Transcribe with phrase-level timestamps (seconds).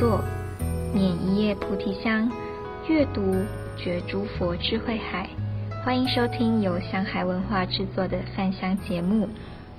[0.00, 0.24] 作，
[0.94, 2.32] 念一叶菩提香，
[2.88, 3.34] 阅读
[3.76, 5.28] 觉诸佛智慧海。
[5.84, 9.28] 欢迎收听由香海文化制作的饭香节目，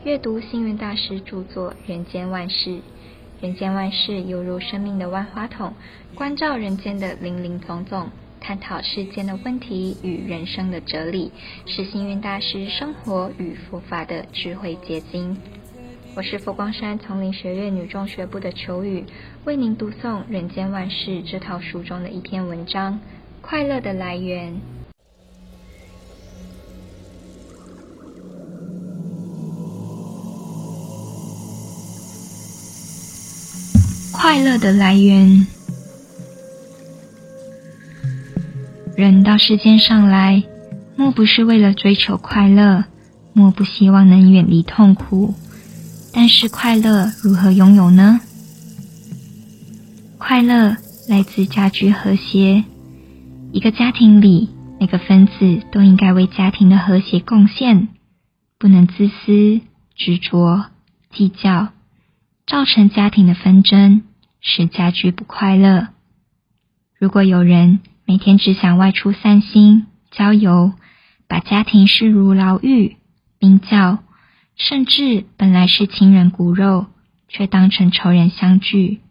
[0.04, 2.70] 阅读星云大师著作《人间万事》。
[3.42, 5.74] 人间万事犹如生命的万花筒，
[6.14, 8.08] 关照人间的林林总总，
[8.40, 11.32] 探讨世间的问题与人生的哲理，
[11.66, 15.36] 是星云大师生活与佛法的智慧结晶。
[16.14, 19.06] 我是佛光山丛林学院女中学部的秋雨，
[19.46, 19.94] 为您读诵
[20.30, 23.00] 《人间万事》这套书中的一篇文章：
[23.40, 24.54] 快乐的来源。
[34.12, 35.48] 快乐的来源。
[38.98, 40.44] 人到世间上来，
[40.98, 42.84] 莫不是为了追求快乐，
[43.32, 45.34] 莫不希望能远离痛苦。
[46.14, 48.20] 但是快乐如何拥有呢？
[50.18, 52.64] 快乐来自家居和谐。
[53.54, 57.88] 一个家庭里，每个分子都应该为家庭的和谐贡献，
[58.60, 59.62] 不能自私、
[59.96, 60.66] 执着、
[61.12, 61.70] 计较，
[62.46, 64.04] 造成家庭的纷争，
[64.42, 65.88] 使家居不快乐。
[67.00, 70.74] 如果有人每天只想外出散心、郊游，
[71.28, 72.98] 把家庭视如牢狱、
[73.40, 74.00] 冰窖。
[74.56, 76.88] 甚至本来是亲人骨肉，
[77.28, 79.02] 却当成仇人相聚，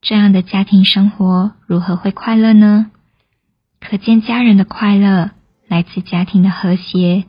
[0.00, 2.90] 这样的家庭生活如何会快乐呢？
[3.80, 5.30] 可见家人的快乐
[5.68, 7.24] 来自家庭的和谐，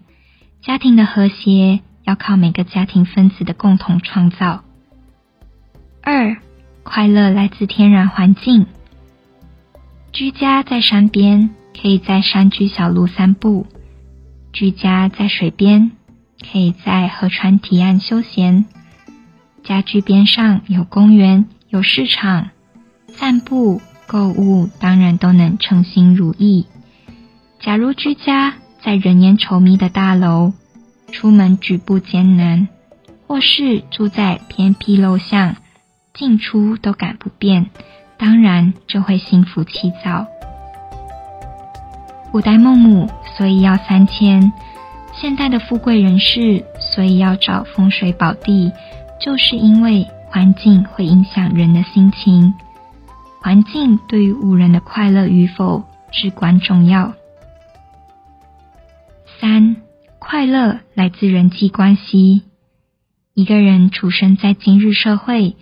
[0.61, 4.63] 家庭的和谐要靠每个家庭分子的共同创造。
[6.01, 6.37] 二，
[6.83, 8.67] 快乐来自天然环境。
[10.13, 11.49] 居家在山边，
[11.79, 13.65] 可以在山居小路散步；
[14.53, 15.91] 居家在水边。
[16.39, 18.65] 可以在河川堤岸休闲，
[19.63, 22.49] 家居边上有公园、有市场，
[23.07, 26.67] 散步、购物当然都能称心如意。
[27.59, 30.53] 假如居家在人烟稠密的大楼，
[31.11, 32.67] 出门举步艰难；
[33.27, 35.55] 或是住在偏僻陋巷，
[36.13, 37.71] 进出都赶不便，
[38.17, 40.27] 当然就会心浮气躁。
[42.31, 44.51] 古代孟母所以要三迁。
[45.19, 48.71] 现代的富贵人士，所以要找风水宝地，
[49.19, 52.53] 就是因为环境会影响人的心情。
[53.41, 57.13] 环境对于五人的快乐与否至关重要。
[59.39, 59.77] 三，
[60.19, 62.43] 快乐来自人际关系。
[63.33, 65.55] 一个人出生在今日社会，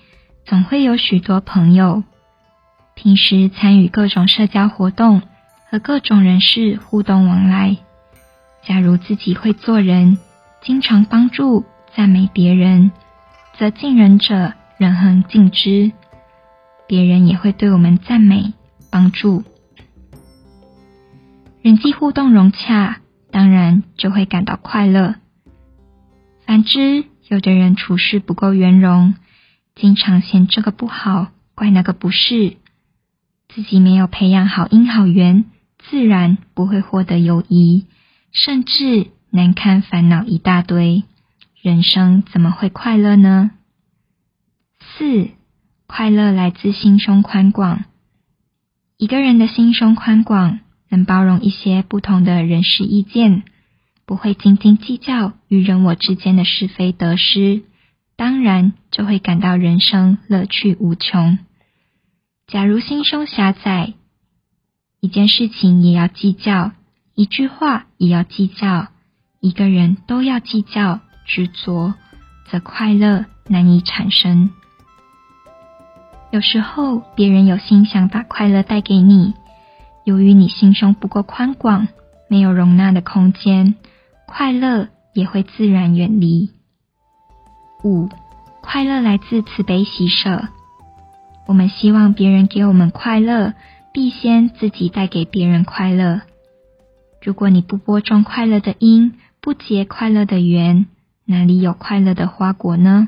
[0.46, 2.04] 总会有许多朋友，
[2.96, 5.22] 平时参与各种社交活动，
[5.70, 7.78] 和各种人士互动往来。
[8.98, 10.18] 自己会做人，
[10.62, 11.66] 经常帮助、
[11.96, 12.92] 赞美别人，
[13.58, 15.92] 则敬人者人恒敬之，
[16.88, 18.54] 别人也会对我们赞美、
[18.92, 19.44] 帮助。
[21.62, 22.98] 人际互动融洽，
[23.32, 25.16] 当然就会感到快乐。
[26.46, 29.16] 反之，有的人处事不够圆融，
[29.76, 32.58] 经常嫌这个不好，怪那个不是，
[33.48, 35.46] 自己没有培养好因好缘，
[35.80, 37.86] 自然不会获得友谊。
[38.34, 41.04] 甚至难堪烦恼一大堆，
[41.62, 43.52] 人生怎么会快乐呢？
[44.80, 45.30] 四，
[45.86, 47.86] 快乐来自心胸宽广。
[48.98, 53.44] 一个人的心胸宽广，能包容一些不同的人事意见，
[54.08, 57.62] 不会斤斤计较与人我之间的是非得失，
[58.16, 61.38] 当然就会感到人生乐趣无穷。
[62.48, 63.94] 假如心胸狭窄，
[65.00, 66.72] 一件事情也要计较。
[67.16, 68.88] 一句话也要计较，
[69.40, 71.94] 一个人都要计较执着，
[72.50, 74.50] 则快乐难以产生。
[76.32, 79.36] 有时候别人有心想把快乐带给你，
[80.06, 81.88] 由于你心胸不够宽广，
[82.28, 83.76] 没有容纳的空间，
[84.26, 86.50] 快乐也会自然远离。
[87.84, 88.10] 五，
[88.62, 90.48] 快乐来自慈悲喜舍。
[91.46, 93.54] 我们希望别人给我们快乐，
[93.94, 96.22] 必先自己带给别人快乐。
[97.24, 100.88] 如果你不播种快乐的因，不结快乐的缘，
[101.24, 103.08] 哪里有快乐的花果呢？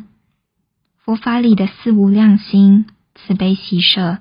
[1.04, 4.20] 佛法里的四无量心，慈悲喜舍，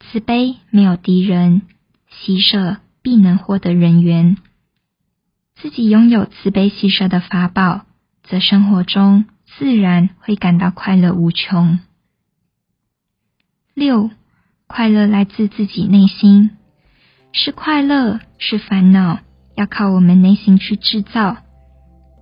[0.00, 1.60] 慈悲没有敌人，
[2.08, 4.38] 喜舍必能获得人缘。
[5.56, 7.84] 自己拥有慈悲喜舍的法宝，
[8.22, 11.80] 则生活中自然会感到快乐无穷。
[13.74, 14.10] 六，
[14.66, 16.52] 快乐来自自己内心。
[17.32, 19.20] 是快乐，是烦恼，
[19.54, 21.36] 要靠我们内心去制造。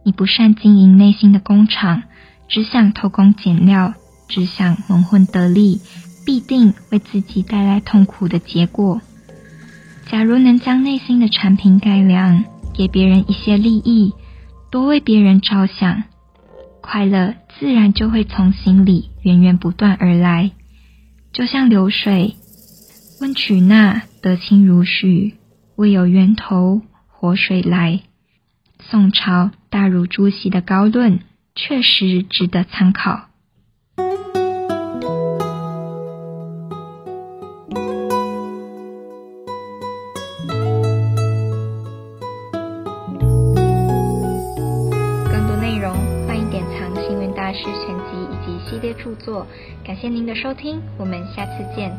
[0.04, 2.02] 你不善经营内心的工厂，
[2.48, 3.94] 只想偷工减料，
[4.28, 5.80] 只想蒙混得利，
[6.24, 9.00] 必定为自己带来痛苦的结果。
[10.10, 12.44] 假如能将内心的产品改良，
[12.74, 14.12] 给别人一些利益，
[14.70, 16.04] 多为别人着想，
[16.80, 20.52] 快乐自然就会从心里源源不断而来，
[21.32, 22.36] 就像流水，
[23.18, 25.36] 问曲那得清如许，
[25.76, 28.02] 为有源头活水来。
[28.78, 31.20] 宋朝大儒朱熹的高论，
[31.54, 33.30] 确实值得参考。
[33.96, 34.06] 更
[45.46, 45.94] 多内容
[46.26, 49.46] 欢迎点藏《星云大师全集》以及系列著作，
[49.82, 51.90] 感谢您的收听，我们下次见。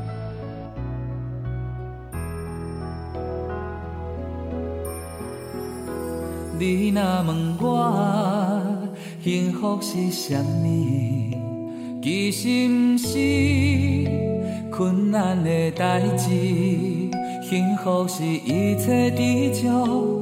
[6.60, 8.64] 你若问我
[9.24, 13.08] 幸福是啥物，其实不是
[14.72, 16.30] 困难的代志，
[17.48, 20.17] 幸福是一切知足，